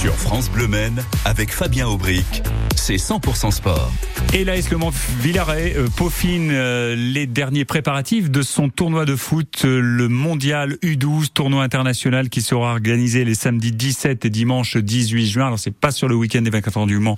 [0.00, 2.42] Sur France Bleu Maine, avec Fabien Aubric,
[2.74, 3.92] c'est 100% sport.
[4.32, 9.62] Et Le Mans Villaret euh, peaufine euh, les derniers préparatifs de son tournoi de foot,
[9.64, 15.26] euh, le mondial U12, tournoi international qui sera organisé les samedis 17 et dimanche 18
[15.26, 15.46] juin.
[15.48, 17.16] Alors c'est pas sur le week-end des 24 heures du Mans,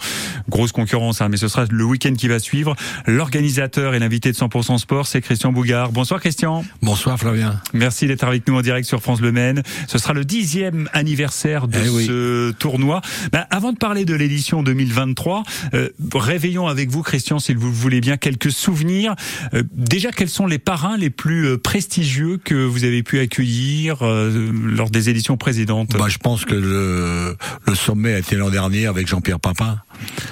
[0.49, 2.75] grosse concurrence, hein, mais ce sera le week-end qui va suivre.
[3.07, 5.93] L'organisateur et l'invité de 100% sport, c'est Christian Bougard.
[5.93, 6.65] Bonsoir Christian.
[6.81, 7.61] Bonsoir Flavien.
[7.75, 9.63] Merci d'être avec nous en direct sur France Le Maine.
[9.87, 12.07] Ce sera le dixième anniversaire de Eh oui.
[12.07, 13.03] ce tournoi.
[13.33, 15.43] Ben, avant de parler de l'édition 2023,
[15.75, 19.15] euh, réveillons avec vous, Christian, si vous le voulez bien, quelques souvenirs.
[19.53, 23.99] Euh, déjà, quels sont les parrains les plus euh, prestigieux que vous avez pu accueillir
[24.03, 25.91] euh, lors des éditions précédentes?
[25.99, 29.79] Bah, je pense que le, le sommet a été l'an dernier avec Jean-Pierre Papin.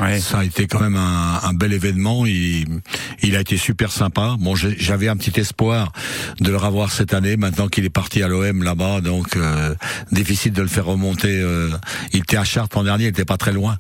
[0.00, 0.18] Ouais.
[0.18, 2.24] Ça a été quand même un, un bel événement.
[2.24, 2.80] Il,
[3.22, 4.36] il a été super sympa.
[4.40, 5.92] Bon, j'avais un petit espoir
[6.40, 7.36] de le revoir cette année.
[7.36, 9.74] Maintenant qu'il est parti à l'OM là-bas, donc euh,
[10.10, 11.38] difficile de le faire remonter.
[11.40, 11.68] euh,
[12.12, 13.76] il était à Chartres l'an dernier, il était pas très loin.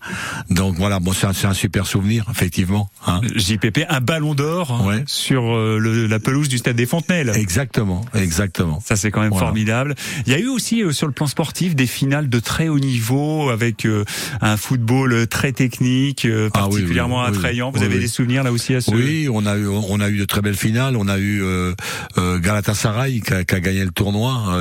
[0.50, 2.90] Donc voilà, bon, c'est un, un super souvenir, effectivement.
[3.06, 3.20] hein.
[3.36, 5.02] JPP, un ballon d'or hein, Ouais.
[5.06, 7.30] sur euh, le- la pelouse du stade des Fontenelles.
[7.36, 8.82] Exactement, exactement.
[8.84, 9.46] Ça c'est quand même Voilà.
[9.46, 9.94] formidable.
[10.26, 12.80] Il y a eu aussi euh, sur le plan sportif des finales de très haut
[12.80, 14.04] niveau avec euh,
[14.40, 17.70] un football très technique, euh, Ah oui, particulièrement oui, oui, attrayant.
[17.70, 20.18] Vous avez des souvenirs là aussi à ce Oui, on a eu on a eu
[20.18, 20.96] de très belles finales.
[20.96, 21.72] On a eu euh,
[22.18, 24.56] euh, Galatasaray qui a, qui a gagné le tournoi.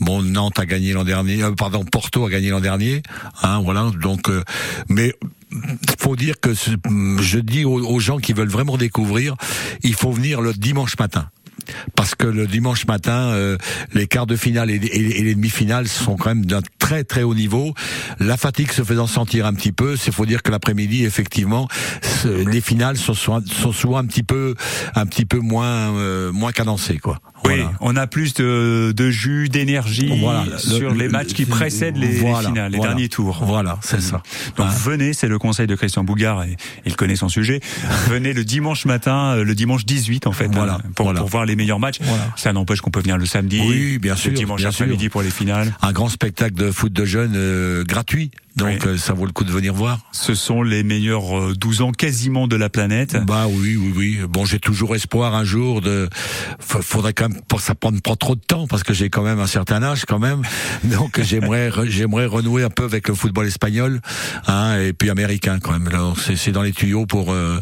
[0.00, 1.42] Bon, Nantes a gagné l'an dernier.
[1.42, 3.02] euh, pardon, Porto a gagné l'an dernier.
[3.42, 3.90] Hein, voilà.
[4.00, 4.42] Donc, euh,
[4.88, 5.14] mais
[5.98, 9.34] faut dire que je dis aux gens qui veulent vraiment découvrir,
[9.82, 11.30] il faut venir le dimanche matin.
[11.96, 13.56] Parce que le dimanche matin, euh,
[13.94, 17.22] les quarts de finale et, et- et les demi-finales sont quand même d'un très très
[17.22, 17.74] haut niveau.
[18.18, 21.68] La fatigue se faisant sentir un petit peu, c'est faut dire que l'après-midi, effectivement,
[22.24, 24.54] les finales sont, souvent- sont souvent un petit peu,
[24.94, 27.18] un petit peu moins, euh, moins cadencées, quoi.
[27.44, 31.46] Oui, on a plus de, de jus, d'énergie Voilà, le- sur les le- matchs qui
[31.46, 33.42] précèdent les, finales, les derniers tours.
[33.44, 34.22] Voilà, c'est ça.
[34.56, 34.74] Donc Hein.
[34.82, 37.60] venez, c'est le conseil de Christian Bougard et il connaît son sujet.
[38.08, 41.46] venez le dimanche matin, euh, le dimanche 18 en fait, Voilà, hein, pour, pour voir
[41.46, 41.98] les meilleurs matchs.
[42.00, 42.24] Voilà.
[42.36, 45.30] Ça n'empêche qu'on peut venir le samedi, Oui, bien sûr, le dimanche après-midi pour les
[45.30, 45.74] finales.
[45.82, 48.30] un grand spectacle de foot de jeunes euh, gratuit.
[48.56, 48.88] Donc Oui.
[48.88, 50.00] euh, ça vaut le coup de venir voir.
[50.10, 53.16] Ce sont les meilleurs euh, 12 ans quasiment de la planète.
[53.24, 54.18] Bah oui, oui, oui.
[54.28, 56.08] Bon, j'ai toujours espoir un jour de.
[56.58, 59.38] Faudrait quand même pas ça prendre pas trop de temps parce que j'ai quand même
[59.38, 60.42] un certain âge quand même.
[60.84, 64.00] Donc j'aimerais j'aimerais renouer un peu avec le football espagnol,
[64.48, 65.86] hein, et puis américain quand même.
[65.88, 67.60] Alors c'est c'est dans les tuyaux pour euh,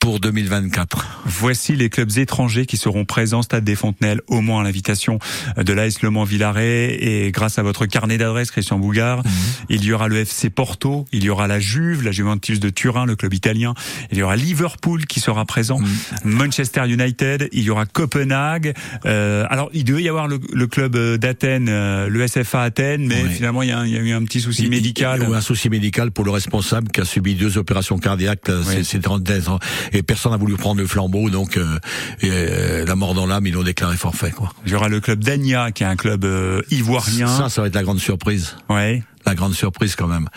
[0.00, 1.22] pour 2024.
[1.26, 5.18] Voici les clubs étrangers qui seront présents Stade des Fontenelles, au moins à l'invitation
[5.56, 9.22] de l'AS Le Mans Villaret et grâce à votre carnet d'adresse Christian Bougard,
[9.68, 13.06] il y aura le FC Porto, il y aura la Juve, la Juventus de Turin,
[13.06, 13.74] le club italien,
[14.12, 15.80] il y aura Liverpool qui sera présent,
[16.24, 18.74] Manchester United, il y aura Copenhague.
[19.04, 23.06] Euh, alors il devait y avoir le, le club euh, d'Athènes, euh, le SFA Athènes,
[23.08, 23.30] mais Oui.
[23.34, 25.22] finalement il y, a, il y a eu un petit souci médical.
[25.28, 28.48] Ou un souci médical pour le responsable qui a subi deux opérations cardiaques.
[28.48, 28.84] euh, Oui.
[28.84, 29.58] c'est en- en-
[29.92, 31.78] et personne n'a voulu prendre le flambeau, donc euh,
[32.20, 34.30] et, euh, la mort dans l'âme, ils l'ont déclaré forfait.
[34.30, 34.52] Quoi.
[34.66, 37.26] Il y aura le club d'Agna qui est un club euh, ivoirien.
[37.26, 38.56] Ça, ça va être la grande surprise.
[38.68, 39.02] Ouais.
[39.28, 40.28] La grande surprise quand même.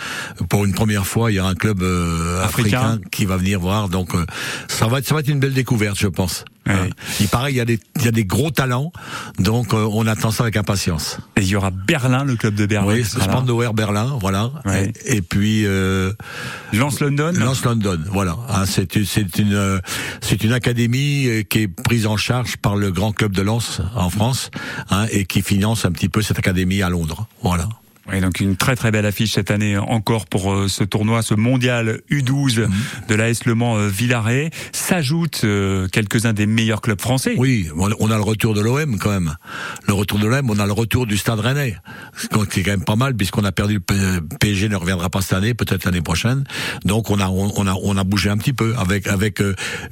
[0.50, 2.80] Pour une première fois, il y a un club euh, Africain.
[2.80, 3.00] africain.
[3.12, 4.26] qui va venir voir, donc euh,
[4.68, 6.44] ça va être ça va être une belle découverte, je pense.
[6.68, 6.74] Ouais.
[6.74, 6.90] Hein.
[7.20, 8.92] Il paraît il y a des il y a des gros talents,
[9.40, 11.18] donc euh, on attend ça avec impatience.
[11.38, 12.94] Et il y aura Berlin, le club de Berlin.
[12.94, 13.04] oui.
[13.04, 14.52] Spandauer Berlin, voilà.
[14.66, 14.92] Ouais.
[15.06, 16.12] Et, et puis euh,
[16.74, 17.32] Lance London.
[17.36, 18.36] Lance London, voilà.
[18.50, 19.80] Hein, c'est une c'est une euh,
[20.20, 23.82] c'est une académie euh, qui est prise en charge par le grand club de Lens
[23.96, 24.52] en France,
[24.90, 27.28] hein, et qui finance un petit peu cette académie à Londres.
[27.42, 27.70] Voilà.
[28.12, 31.34] Oui, donc une très très belle affiche cette année encore pour euh, ce tournoi, ce
[31.34, 32.70] mondial U12 Mhm.
[33.08, 34.50] de l'AS Le Mans euh, Villaret.
[34.74, 37.36] S'ajoutent euh, quelques-uns des meilleurs clubs français.
[37.38, 39.36] Oui, on a le retour de l'OM quand même.
[39.88, 41.78] Le retour de l'OM, on a le retour du Stade Rennais,
[42.52, 45.34] qui est quand même pas mal puisqu'on a perdu le PSG ne reviendra pas cette
[45.34, 46.44] année, peut-être l'année prochaine.
[46.86, 49.42] Donc on a on, a on a bougé un petit peu avec avec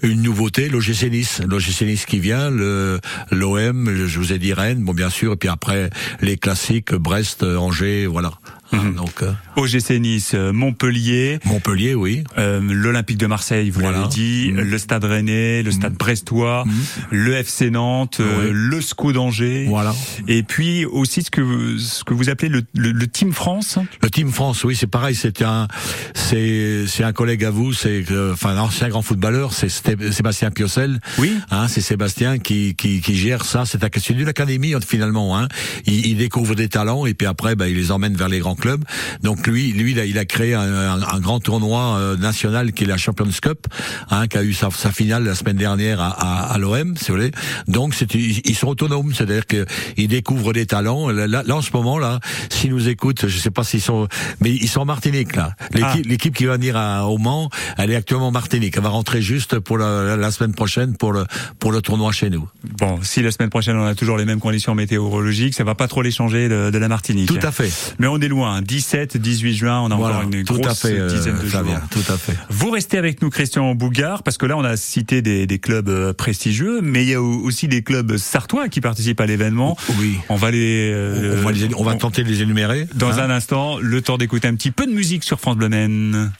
[0.01, 2.99] une nouveauté, l'OGC Nice, l'OGC Nice qui vient, le
[3.31, 5.89] l'OM, je vous ai dit Rennes, bon bien sûr, et puis après
[6.21, 8.31] les classiques Brest, Angers, voilà.
[8.71, 12.23] Hein, Donc euh, OGC Nice, euh, Montpellier, Montpellier, oui.
[12.37, 13.97] euh, l'Olympique de Marseille, vous Voilà.
[13.99, 14.61] l'avez dit, Mhm.
[14.61, 16.65] le Stade Rennais, le Stade Brestois,
[17.09, 18.49] le FC Nantes, euh, Oui.
[18.53, 19.65] le SCO d'Angers.
[19.67, 19.95] Voilà.
[20.27, 23.79] Et puis aussi ce que vous, ce que vous appelez le, le, le Team France.
[24.03, 25.15] Le Team France, oui, c'est pareil.
[25.15, 25.67] C'est un,
[26.13, 27.73] c'est, c'est un collègue à vous.
[27.73, 29.53] C'est, euh, enfin, un ancien grand footballeur.
[29.53, 30.99] C'est Sébastien Piocel.
[31.17, 31.33] Oui.
[31.51, 33.65] Hein, c'est Sébastien qui, qui, qui gère ça.
[33.65, 35.37] C'est, un- c'est d'une académie finalement.
[35.37, 35.47] Hein.
[35.85, 38.55] Il, il découvre des talents et puis après, bah, il les emmène vers les grands
[38.59, 38.83] club.
[39.23, 42.83] Donc lui, lui, il a, il a créé un, un, grand tournoi euh, national qui
[42.83, 43.67] est la Champions Cup,
[44.09, 47.07] hein, qui a eu sa, sa finale la semaine dernière à, à, à l'OM, si
[47.07, 47.31] vous voulez.
[47.67, 51.09] Donc ils sont autonomes, c'est-à-dire qu'ils découvrent des talents.
[51.09, 52.19] Là, là, en ce moment là,
[52.49, 54.07] s'ils nous écoutent, je sais pas s'ils sont,
[54.41, 55.53] mais ils sont en Martinique là.
[55.73, 56.37] L'équipe, ah.
[56.37, 58.75] qui va venir à, au Mans, elle est actuellement en Martinique.
[58.77, 61.25] Elle va rentrer juste pour la, la semaine prochaine pour le
[61.59, 62.47] pour le tournoi chez nous.
[62.77, 65.87] Bon, si la semaine prochaine on a toujours les mêmes conditions météorologiques, ça va pas
[65.87, 67.27] trop les changer de, de la Martinique.
[67.27, 67.71] Tout à fait.
[67.99, 68.48] Mais on est loin.
[68.61, 71.61] 17, 18 juin, on a encore une tout grosse à fait, euh, dizaine de jours.
[71.91, 72.37] Tout à fait.
[72.49, 75.89] Vous restez avec nous, Christian Bougard, parce que là on a cité des, des clubs
[75.89, 79.77] euh, prestigieux, mais il y a aussi des clubs sartois qui participent à l'événement.
[79.99, 80.17] Oui.
[80.29, 82.87] On va les, euh, on va, les, on va tenter de les énumérer.
[82.95, 83.23] Dans hein.
[83.23, 86.31] un instant, le temps d'écouter un petit peu de musique sur France Bleu Maine.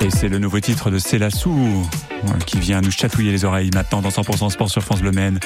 [0.00, 1.88] Et c'est le nouveau titre de Célassou
[2.46, 5.40] qui vient nous chatouiller les oreilles maintenant dans 100% Sport sur France Bleu Maine.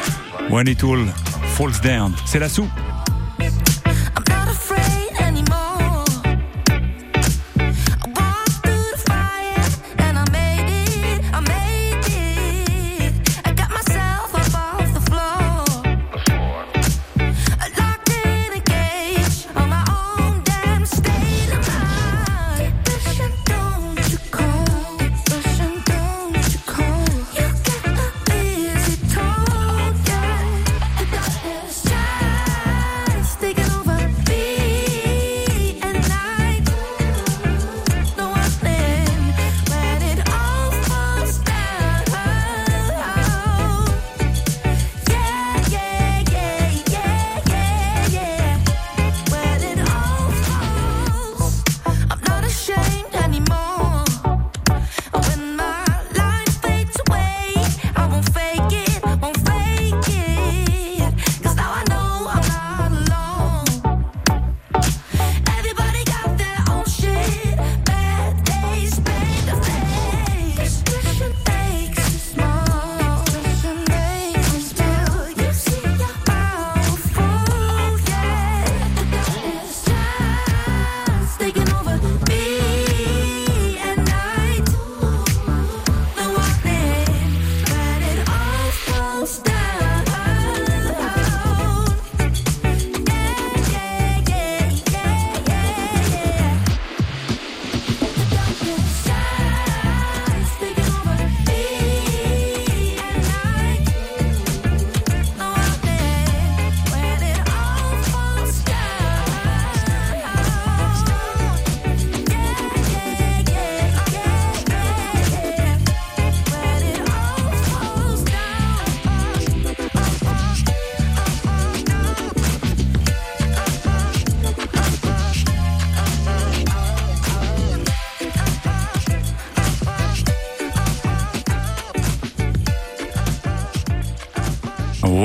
[0.50, 1.06] When it all
[1.54, 2.12] falls down.
[2.26, 2.66] Célassou.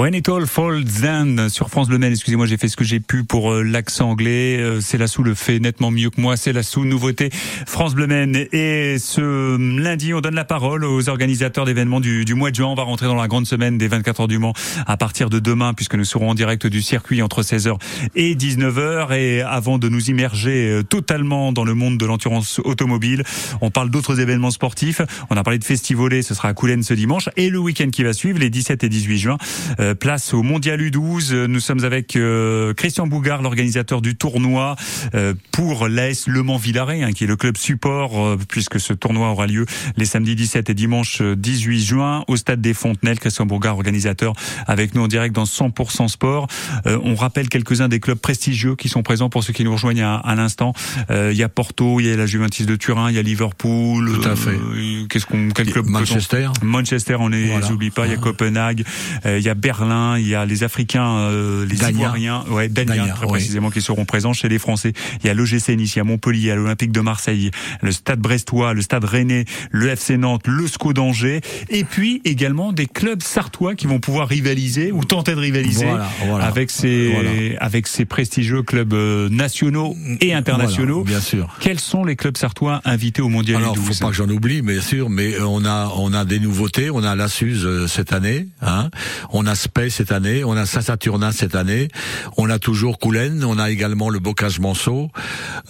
[0.06, 2.12] When It All Falls Down sur France Bleu Maine.
[2.12, 4.60] Excusez-moi, j'ai fait ce que j'ai pu pour euh, l'accent anglais.
[4.60, 6.38] Euh, c'est la sous le fait nettement mieux que moi.
[6.38, 7.32] C'est la sous nouveauté
[7.66, 8.36] France Bleu Maine.
[8.52, 12.68] Et ce lundi, on donne la parole aux organisateurs d'événements du, du, mois de juin.
[12.68, 14.54] On va rentrer dans la grande semaine des 24 heures du Mans
[14.86, 17.76] à partir de demain, puisque nous serons en direct du circuit entre 16h
[18.14, 19.12] et 19h.
[19.18, 23.24] Et avant de nous immerger euh, totalement dans le monde de l'endurance automobile,
[23.60, 25.02] on parle d'autres événements sportifs.
[25.32, 27.28] On a parlé de festivolé, ce sera à Coulennes ce dimanche.
[27.38, 29.38] Et le week-end qui va suivre, les 17 et 18 juin,
[29.96, 31.46] place au Mondial U12.
[31.46, 34.76] Nous sommes avec euh, Christian Bougard, l'organisateur du tournoi
[35.14, 38.94] euh, pour l'AS Le Mans Villaret, hein, qui est le club support, euh, puisque ce
[38.94, 39.66] tournoi aura lieu
[39.98, 43.20] les samedis 17 et dimanche 18 juin au stade des Fontenelles.
[43.20, 44.34] Christian Bougard, organisateur,
[44.68, 46.48] avec nous en direct dans 100% Sport.
[46.86, 50.36] on rappelle quelques-uns des clubs prestigieux qui sont présents pour ceux qui nous rejoignent à,
[50.36, 50.74] l'instant.
[51.10, 54.20] Il y a Porto, il y a la Juventus de Turin, il y a Liverpool.
[54.22, 54.58] Tout à fait.
[55.10, 56.50] Qu'est-ce qu'on, quel club Manchester.
[56.62, 58.06] Manchester, on les oublie pas.
[58.06, 58.84] Il y a Copenhague,
[59.26, 59.85] il y a Berlin
[60.18, 64.34] il y a les Africains, euh, les Ivoiriens, ouais, Dania, très précisément, qui seront présents
[64.34, 64.94] chez les Français.
[65.24, 67.52] Il y a l'OGC Nice, il y a Montpellier, il y a l'Olympique de Marseille,
[67.82, 72.74] le Stade Brestois, le Stade Rennais, le FC Nantes, le SCO d'Angers, et puis également
[72.74, 75.88] des clubs sartois qui vont pouvoir rivaliser ou tenter de rivaliser
[76.42, 81.04] avec ces avec ces prestigieux clubs euh, nationaux et internationaux.
[81.04, 81.56] bien sûr.
[81.60, 84.82] Quels sont les clubs sartois invités au Mondial Alors, faut pas que j'en oublie, bien
[84.82, 86.90] sûr, mais on a on a des nouveautés.
[86.90, 88.90] On a la Suze euh, cette année, hein.
[89.32, 89.56] On a
[89.90, 91.90] cette année, on a Saint-Saturnin cette année,
[92.38, 95.10] on a toujours Coulennes, on a également le Bocage Manceau.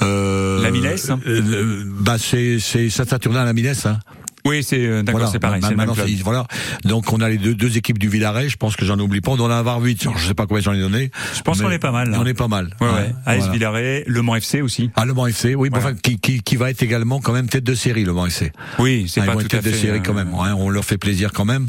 [0.03, 3.87] Euh, la Minesse euh, Bah c'est Saint-Saturnin la Minesse.
[3.87, 3.99] Hein.
[4.45, 5.61] Oui, c'est euh, d'accord, c'est pareil.
[5.63, 6.45] C'est voilà.
[6.83, 8.47] Donc on a les deux, deux équipes du Villaret.
[8.47, 9.31] Je pense que j'en oublie pas.
[9.31, 10.07] On en avoir huit.
[10.17, 11.09] Je sais pas combien j'en ai donné.
[11.35, 12.11] Je pense qu'on est pas mal.
[12.11, 12.19] Là.
[12.21, 12.69] On est pas mal.
[12.79, 13.15] Ouais, ouais.
[13.25, 14.91] AS Villaret, Le Mans FC aussi.
[14.95, 15.69] Ah, Le Mans FC, oui.
[15.73, 18.51] Enfin, qui, qui, qui, va être également quand même tête de série, Le Mans FC.
[18.77, 20.31] Oui, c'est ah, pas tout tête de série quand même.
[20.39, 21.67] Hein, on leur fait plaisir quand même.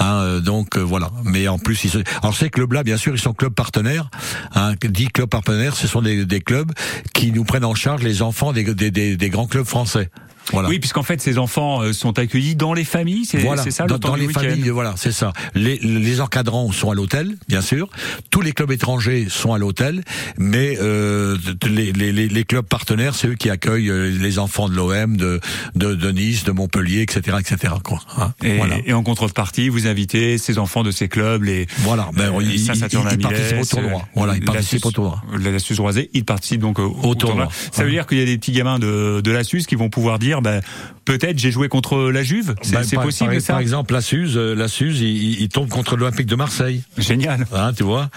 [0.00, 1.10] Hein, euh, donc euh, voilà.
[1.24, 1.98] Mais en plus, ils se...
[2.22, 4.10] alors ces clubs-là, bien sûr, ils sont clubs partenaires.
[4.54, 6.72] Hein, dit clubs partenaires, ce sont des, des clubs
[7.14, 10.10] qui nous prennent en charge les enfants des, des, des grands clubs français.
[10.52, 13.40] Oui, puisqu'en fait, ces enfants euh, sont accueillis dans les familles, c'est
[13.70, 15.32] ça Dans, dans les familles, voilà, c'est ça.
[15.54, 17.88] Les, les encadrants sont à l'hôtel, bien sûr.
[18.30, 20.02] Tous les clubs étrangers sont à l'hôtel,
[20.38, 21.36] mais euh,
[21.66, 25.40] les, les, les, clubs partenaires, c'est eux qui accueillent euh, les enfants de l'OM, de,
[25.74, 27.74] de, de, Nice, de Montpellier, etc., etc.
[27.82, 28.76] Quoi, hein, et, voilà.
[28.84, 32.64] et, en contrepartie, vous invitez ces enfants de ces clubs, les voilà, ben, euh, ils,
[32.66, 34.08] participent au tournoi.
[34.14, 35.22] Voilà, ils participent au tournoi.
[35.38, 37.48] La Suisse Roisée, ils participent donc au, au, tournoi.
[37.72, 39.90] Ça veut dire qu'il y a des petits gamins de, de la Suisse qui vont
[39.90, 40.60] pouvoir dire ben,
[41.04, 42.54] peut-être j'ai joué contre la Juve.
[42.62, 43.52] C'est bah, possible par, ça?
[43.54, 46.82] Par exemple, la Suze, euh, la Suze, il, il tombe contre l'Olympique de Marseille.
[46.96, 47.46] Génial.
[47.52, 48.10] Hein, tu vois?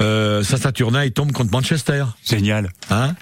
[0.00, 2.04] Euh, Saturnin, il tombe contre Manchester.
[2.28, 2.70] Génial.
[2.90, 3.14] Hein?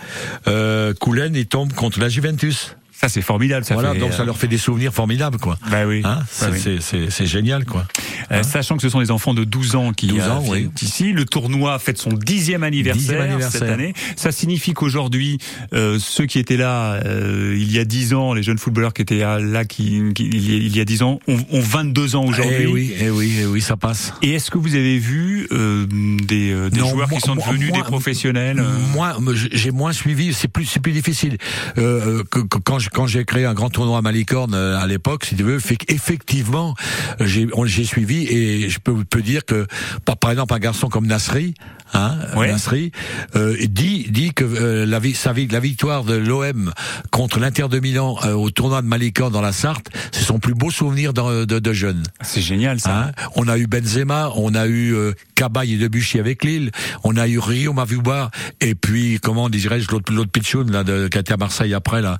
[0.46, 2.74] Euh, Coulen, il tombe contre la Juventus.
[3.00, 3.64] Ça c'est formidable.
[3.64, 5.56] Ça voilà, fait, donc ça leur fait des souvenirs formidables, quoi.
[5.70, 6.02] Bah oui.
[6.04, 6.48] Hein bah
[6.80, 7.86] c'est génial, quoi.
[8.32, 10.68] Euh, hein sachant que ce sont des enfants de 12 ans qui 12 ans, oui.
[10.82, 11.12] ici.
[11.12, 13.94] Le tournoi fête son dixième anniversaire, anniversaire, cette année.
[14.16, 15.38] Ça signifie qu'aujourd'hui,
[15.74, 19.02] euh, ceux qui étaient là euh, il y a 10 ans, les jeunes footballeurs qui
[19.02, 22.56] étaient là qui, qui il y a 10 ans, ont, ont 22 ans aujourd'hui.
[22.62, 24.12] Eh oui, eh oui, eh oui, ça passe.
[24.22, 27.82] Et est-ce que vous avez vu euh, des, euh, des joueurs qui sont devenus des
[27.82, 28.60] professionnels
[28.92, 29.16] Moi,
[29.52, 30.34] j'ai moins suivi.
[30.34, 31.38] C'est plus, c'est plus difficile.
[31.76, 35.42] que, quand, quand j'ai créé un grand tournoi à Malicorne euh, à l'époque, si tu
[35.42, 36.74] veux, fait qu'effectivement,
[37.20, 39.66] j'ai suivi et je peux, peux dire que,
[40.04, 41.54] par, exemple, un garçon comme Nasri,
[41.94, 42.92] hein, Nasri,
[43.36, 46.72] euh, dit, dit que euh, la, sa, la victoire de l'OM
[47.10, 50.70] contre l'Inter de Milan au tournoi de Malicorne dans la Sarthe, c'est son plus beau
[50.70, 52.02] souvenir de, de, de jeune.
[52.20, 52.98] C'est génial ça.
[52.98, 56.70] Hein on a eu Benzema, on a eu euh, Cabaye et Debuchy avec Lille,
[57.04, 58.30] on a eu Rio Mavuba,
[58.60, 62.02] et puis comment dirais-je l'autre l'autre pitchoun là de, qui a été à Marseille après
[62.02, 62.18] là.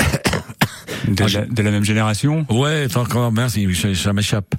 [1.08, 2.46] De, la, même génération?
[2.50, 4.54] Ouais, encore, merci, ça m'échappe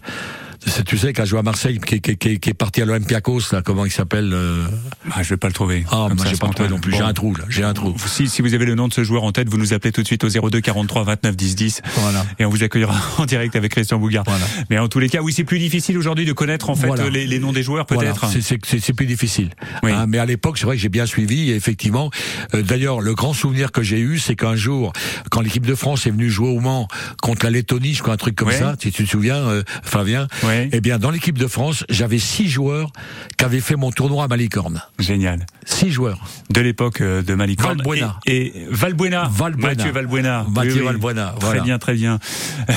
[0.86, 3.52] tu sais, qui a joué à Marseille, qui, qui, qui, qui est parti à l'Olympiakos,
[3.52, 4.68] là, comment il s'appelle euh...
[5.12, 5.86] ah, Je vais pas le trouver.
[5.92, 6.94] Ah, moi j'ai pas le trouvé non plus.
[6.94, 7.46] J'ai un trou, là.
[7.50, 7.96] J'ai un trou.
[8.06, 10.02] Si, si vous avez le nom de ce joueur en tête, vous nous appelez tout
[10.02, 11.82] de suite au 02 43 29 10 10.
[11.96, 12.26] Voilà.
[12.40, 14.24] Et on vous accueillera en direct avec Christian Bougard.
[14.28, 14.46] Voilà.
[14.70, 17.26] Mais en tous les cas, oui, c'est plus difficile aujourd'hui de connaître en fait les,
[17.26, 18.28] les, noms des joueurs, peut-être.
[18.30, 19.50] C'est plus difficile.
[19.84, 19.92] Oui.
[19.92, 21.50] Hein, mais à l'époque, c'est vrai que j'ai bien suivi.
[21.50, 22.12] Et effectivement,
[22.54, 24.94] euh, d'ailleurs, le grand souvenir que j'ai eu, c'est qu'un jour,
[25.30, 26.88] quand l'équipe de France est venue jouer au Mans
[27.22, 30.28] contre la Lettonie, je crois un truc comme ça, si tu te souviens, euh, Fabien.
[30.72, 32.92] Eh bien, dans l'équipe de France, j'avais six joueurs
[33.38, 34.82] qui avaient fait mon tournoi à Malicorne.
[35.00, 35.46] Génial.
[35.66, 36.20] Six joueurs.
[36.50, 37.78] De l'époque euh, de Malicorne.
[37.78, 38.20] Valbuena.
[38.26, 39.30] Et, et Valbuena.
[39.32, 39.68] Valbuena.
[39.68, 40.46] Mathieu Valbuena.
[40.50, 41.36] Mathieu Valbuena.
[41.40, 41.60] Voilà.
[41.60, 42.20] Très bien, très bien.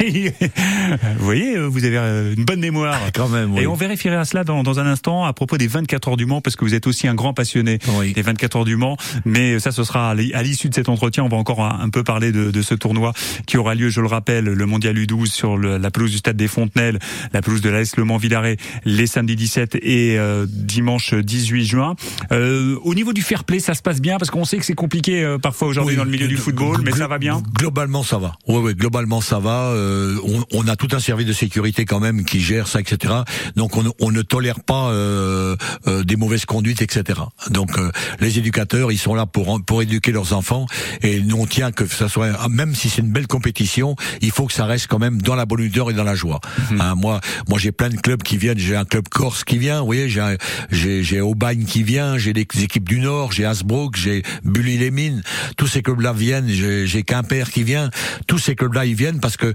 [0.00, 2.98] vous voyez, euh, vous avez euh, une bonne mémoire.
[3.14, 3.56] Quand même.
[3.58, 6.40] Et on vérifiera cela dans, dans un instant à propos des 24 heures du Mans,
[6.40, 7.78] parce que vous êtes aussi un grand passionné
[8.14, 8.96] des 24 heures du Mans.
[9.24, 11.24] Mais ça, ce sera à l'issue de cet entretien.
[11.24, 13.12] On va encore un, peu parler de, de, ce tournoi
[13.46, 16.36] qui aura lieu, je le rappelle, le Mondial U12 sur le, la pelouse du Stade
[16.36, 16.98] des Fontenelles,
[17.32, 21.94] la pelouse de l'AS Le Mans Villaret les samedis 17 et euh, dimanche 18 juin.
[22.32, 24.74] Euh, au niveau du fair play, ça se passe bien parce qu'on sait que c'est
[24.74, 27.42] compliqué euh, parfois aujourd'hui oui, dans le milieu du football, mais ça va bien.
[27.56, 28.34] Globalement, ça va.
[28.46, 29.70] Oui, oui, globalement, ça va.
[29.70, 33.14] Euh, on, on, a tout un service de sécurité quand même qui gère ça, etc.
[33.56, 35.56] Donc on, on ne tolère pas euh,
[35.86, 37.20] euh, des mauvaises conduites, etc.
[37.50, 37.78] Donc
[38.20, 40.66] les éducateurs, ils sont là pour pour éduquer leurs enfants
[41.02, 44.46] et nous on tient que ça soit, même si c'est une belle compétition, il faut
[44.46, 46.40] que ça reste quand même dans la bonne humeur et dans la joie.
[46.70, 46.80] Mmh.
[46.80, 47.07] Hein, moi,
[47.48, 48.58] moi j'ai plein de clubs qui viennent.
[48.58, 49.80] J'ai un club corse qui vient.
[49.80, 50.36] Vous voyez, j'ai
[50.70, 52.18] j'ai Aubagne qui vient.
[52.18, 53.32] J'ai des équipes du Nord.
[53.32, 53.96] J'ai Asbrook.
[53.96, 55.22] J'ai Bully-les-Mines.
[55.56, 56.48] Tous ces clubs-là viennent.
[56.48, 57.90] J'ai Quimper qui vient.
[58.26, 59.54] Tous ces clubs-là, ils viennent parce que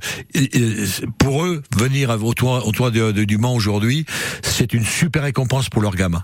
[1.18, 4.06] pour eux, venir au toit, au toit de, de, du Mans aujourd'hui,
[4.42, 6.24] c'est une super récompense pour leurs gamins.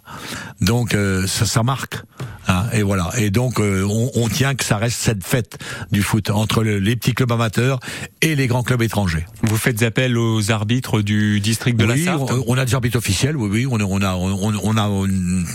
[0.62, 1.98] Donc euh, ça, ça marque.
[2.50, 3.12] Hein, et voilà.
[3.18, 5.60] Et donc euh, on, on, tient que ça reste cette fête
[5.92, 7.80] du foot entre le, les petits clubs amateurs
[8.22, 9.26] et les grands clubs étrangers.
[9.44, 12.74] Vous faites appel aux arbitres du district de oui, la Sarthe on, on a des
[12.74, 15.46] arbitres officiels, oui, oui, on a, on a, on, a une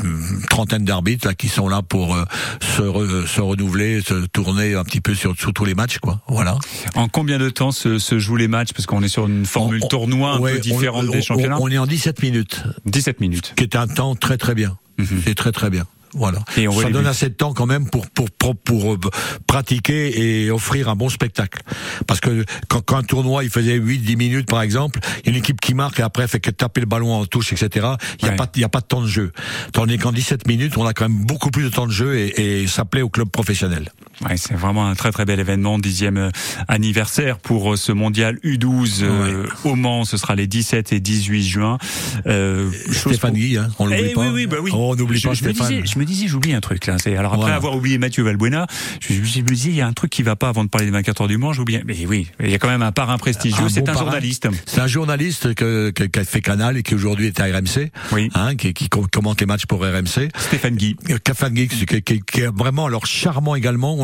[0.48, 2.24] trentaine d'arbitres là qui sont là pour euh,
[2.60, 6.20] se, re, se, renouveler, se tourner un petit peu sur, sur, tous les matchs, quoi.
[6.28, 6.56] Voilà.
[6.94, 8.72] En combien de temps se, se jouent les matchs?
[8.72, 11.58] Parce qu'on est sur une formule on, tournoi un ouais, peu différente des championnats.
[11.60, 12.62] On est en 17 minutes.
[12.86, 13.54] 17 minutes.
[13.56, 14.76] Qui est un temps très très bien.
[14.98, 15.22] Mm -hmm.
[15.24, 15.86] C'est très très bien.
[16.14, 16.38] Voilà.
[16.56, 18.98] Et on ça donne assez de temps quand même pour pour pour, pour euh,
[19.46, 21.62] pratiquer et offrir un bon spectacle.
[22.06, 25.32] Parce que quand, quand un tournoi il faisait 8-10 minutes par exemple, il y a
[25.32, 27.88] une équipe qui marque et après fait que taper le ballon en touche etc.
[28.20, 28.36] Il y a ouais.
[28.36, 29.32] pas il y a pas de temps de jeu.
[29.72, 32.62] Tandis qu'en 17 minutes on a quand même beaucoup plus de temps de jeu et,
[32.62, 33.90] et ça plaît au club professionnel.
[34.24, 36.30] Ouais, c'est vraiment un très très bel événement, dixième euh,
[36.68, 40.04] anniversaire pour euh, ce mondial U12 euh, au Mans.
[40.04, 41.78] Ce sera les 17 et 18 juin.
[42.26, 44.20] Euh, Stéphane Guy, hein, on l'oublie eh, pas.
[44.22, 44.70] Oui, oui, bah oui.
[44.74, 45.66] Oh, on n'oublie pas je, Stéphane.
[45.66, 46.96] Me disais, je me disais, j'oublie un truc là.
[46.98, 47.56] C'est alors après Voilà.
[47.56, 48.66] avoir oublié Mathieu Valbuena,
[49.00, 50.86] je, je me disais, il y a un truc qui va pas avant de parler
[50.86, 51.52] des 24 heures du Mans.
[51.52, 51.80] J'oublie.
[51.84, 53.64] Mais oui, il y a quand même un parrain prestigieux.
[53.64, 54.48] Un C'est bon un journaliste.
[54.66, 57.90] C'est un journaliste que, que- qui a fait Canal et qui aujourd'hui est à RMC,
[58.12, 58.30] Oui.
[58.34, 60.28] hein, qui, qui com- commente les matchs pour RMC.
[60.36, 60.96] Stéphane Guy.
[61.20, 63.96] Stéphane Guy, qui, qui- qui est vraiment alors charmant également.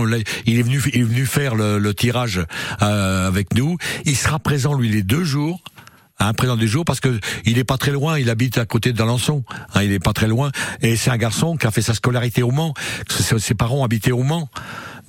[0.46, 2.44] Il est venu, il est venu faire le, le tirage
[2.82, 3.76] euh, avec nous.
[4.04, 5.62] Il sera présent lui les deux jours.
[6.22, 8.92] Hein, présent des jours parce que il est pas très loin, il habite à côté
[8.92, 9.42] d'Alençon,
[9.74, 10.50] hein, il est pas très loin
[10.82, 12.74] et c'est un garçon qui a fait sa scolarité au Mans,
[13.08, 14.50] ses parents habitaient au Mans.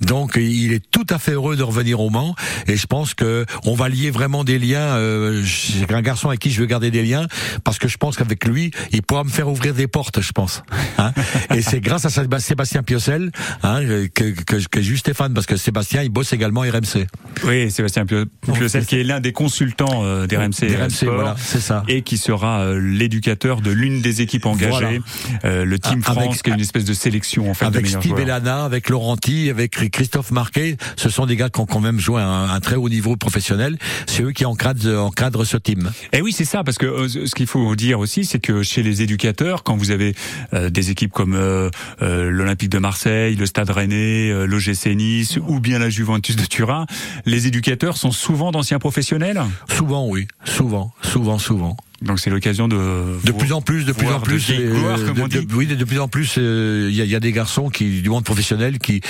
[0.06, 2.34] Donc il est tout à fait heureux de revenir au Mans
[2.66, 4.96] et je pense que on va lier vraiment des liens.
[4.96, 7.26] Euh, c'est un garçon avec qui je veux garder des liens
[7.64, 10.62] parce que je pense qu'avec lui, il pourra me faire ouvrir des portes, je pense.
[10.98, 11.12] Hein
[11.54, 13.30] et c'est grâce à Séb- Sébastien Piocel
[13.62, 13.80] hein,
[14.14, 17.06] que, que, que j'ai eu Stéphane parce que Sébastien il bosse également RMC.
[17.44, 21.84] Oui, Sébastien Pio- Piocel, qui est l'un des consultants euh, d'RMC Sport, voilà, c'est ça.
[21.88, 25.00] et qui sera euh, l'éducateur de l'une des équipes engagées,
[25.44, 27.86] euh, le Team avec- France, qui est une espèce de sélection en fait de avec
[27.86, 28.18] meilleurs Steve.
[28.18, 32.20] Elana, avec Laurenti, avec Christophe Marquet, ce sont des gars qui ont quand même joué
[32.20, 33.78] à un, un très haut niveau professionnel.
[34.06, 35.90] C'est eux qui encadrent, encadrent ce team.
[36.12, 38.62] Et Eh oui, c'est ça, parce que euh, ce qu'il faut dire aussi, c'est que
[38.62, 40.14] chez les éducateurs, quand vous avez
[40.54, 41.68] euh, des équipes comme euh,
[42.02, 46.86] euh, l'Olympique de Marseille, le Stade Rennais, l'OGC Nice ou bien la Juventus de Turin,
[47.26, 49.40] les éducateurs sont souvent d'anciens professionnels?
[49.70, 51.76] Souvent, oui, souvent, souvent, souvent.
[52.00, 55.54] Donc c'est l'occasion de De voir- plus en plus, de plus en plus, de de,
[55.54, 58.02] oui, de, plus en plus, euh, il y, a, il y a des garçons qui
[58.02, 59.00] du monde professionnel qui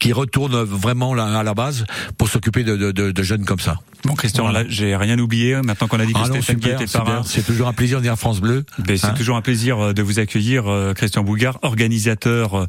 [0.00, 1.84] qui retournent vraiment à la base
[2.18, 3.76] pour s'occuper de, de, de, de jeunes comme ça.
[4.04, 4.62] Bon, Christian, Voilà.
[4.62, 5.56] là, j'ai rien oublié.
[5.62, 7.04] Maintenant qu'on a dit que Ah non, Stéphane Guy super, était le super.
[7.04, 8.64] parrain, C'est toujours un plaisir de dire France Bleu.
[8.78, 12.66] Ben, c'est Hein toujours un plaisir euh, de vous accueillir, euh, Christian Bougard, organisateur euh,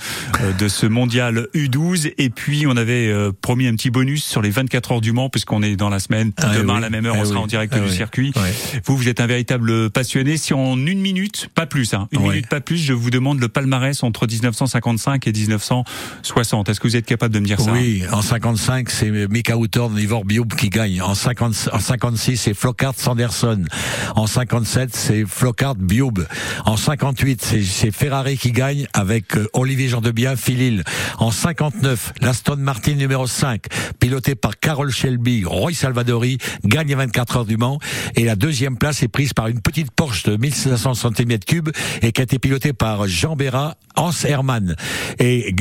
[0.59, 2.11] de ce mondial U12.
[2.17, 5.63] Et puis, on avait promis un petit bonus sur les 24 heures du Mans, puisqu'on
[5.63, 6.33] est dans la semaine.
[6.35, 6.77] Ah, Demain, oui.
[6.79, 7.43] à la même heure, Ah, on sera oui.
[7.45, 7.95] en direct Ah, du oui.
[7.95, 8.33] circuit.
[8.85, 10.35] Vous, vous êtes un véritable passionné.
[10.35, 13.47] Si en une minute, pas plus, hein, une minute, pas plus, je vous demande le
[13.47, 16.67] palmarès entre 1955 et 1960.
[16.69, 17.40] Est-ce que vous êtes capable de
[17.72, 21.01] Oui, en 55, c'est Mika Houghton, Ivor Bioub qui gagne.
[21.01, 23.63] En, 50, en 56, c'est Flockhart Sanderson.
[24.16, 26.25] En 57, c'est Flockhart Bioub.
[26.66, 30.84] En 58, c'est- Ferrari qui gagne avec euh, Olivier Gendebien, Philil.
[31.18, 33.63] En 59, l'Aston Martin numéro 5,
[34.00, 37.79] piloté par Carol Shelby, Roy Salvadori, gagne les 24 heures du Mans.
[38.16, 42.22] Et la deuxième place est prise par une petite Porsche de 1500 cm3 et qui
[42.22, 44.75] a été pilotée par Jean Béra, Hans Hermann.
[45.20, 45.53] Et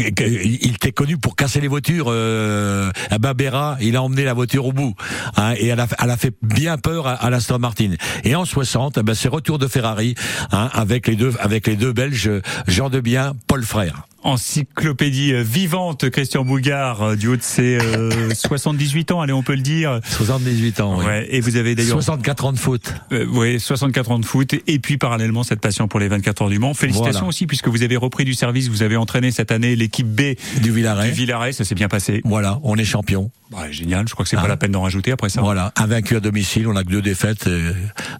[0.62, 2.06] il était connu pour les voitures.
[2.08, 4.94] Euh, ben Béra, il a emmené la voiture au bout.
[5.36, 7.94] hein, et elle a, elle a fait bien peur à, à l'Aston Martin.
[8.22, 10.14] Et en 60, eh ben, c'est retour de Ferrari
[10.52, 12.30] hein, avec les deux avec les deux Belges,
[12.68, 14.06] Jean Debien, Paul Frère.
[14.22, 19.42] Encyclopédie euh, vivante, Christian Bougard, euh, du haut de ses euh, 78 ans, allez, on
[19.42, 20.00] peut le dire.
[20.04, 20.98] 78 ans.
[20.98, 21.04] oui.
[21.06, 22.94] Ouais, et vous avez d'ailleurs 64 ans de foot.
[23.12, 26.48] Euh, oui, 64 ans de foot et puis parallèlement cette passion pour les 24 heures
[26.50, 26.74] du Mans.
[26.74, 27.28] Félicitations Voilà.
[27.28, 30.70] aussi puisque vous avez repris du service, vous avez entraîné cette année l'équipe B Du
[30.72, 31.06] Villaret.
[31.08, 32.20] du Villaret, ça s'est bien passé.
[32.24, 33.30] Voilà, on est champion.
[33.52, 34.42] Ouais, génial, je crois que c'est Ah.
[34.42, 35.40] pas la peine d'en rajouter après ça.
[35.40, 37.72] Voilà, invaincu à domicile, on a que deux défaites euh,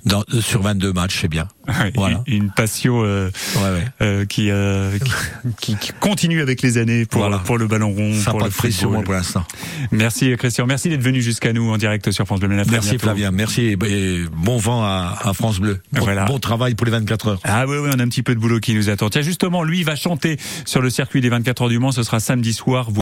[0.05, 1.47] dans, sur 22 matchs, c'est bien.
[1.69, 2.23] Ouais, Voilà.
[2.27, 3.85] Une, une passion euh, Ouais, ouais.
[4.03, 4.99] euh, qui, euh,
[5.61, 7.39] qui, qui continue avec les années pour, Voilà.
[7.39, 8.95] pour le ballon rond, Ça pour pas le de prise sur football.
[8.97, 9.45] moi pour l'instant.
[9.91, 12.49] Merci Christian, merci d'être venu jusqu'à nous en direct sur France Bleu.
[12.71, 15.81] Merci Flavien, merci et, bon vent à, à France Bleu.
[15.93, 16.25] Bon, Voilà.
[16.27, 17.41] bon travail pour les 24 heures.
[17.45, 19.09] Ah oui, oui, on a un petit peu de boulot qui nous attend.
[19.11, 21.93] Tiens, justement, lui, il va chanter sur le circuit des 24 heures du Mans.
[21.93, 22.91] Ce sera samedi soir.